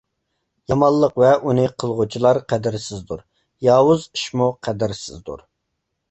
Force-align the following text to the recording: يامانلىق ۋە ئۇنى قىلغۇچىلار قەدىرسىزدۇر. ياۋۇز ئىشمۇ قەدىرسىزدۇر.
يامانلىق 0.71 1.17
ۋە 1.23 1.33
ئۇنى 1.49 1.65
قىلغۇچىلار 1.83 2.39
قەدىرسىزدۇر. 2.53 3.21
ياۋۇز 3.67 4.07
ئىشمۇ 4.17 4.49
قەدىرسىزدۇر. 4.69 5.45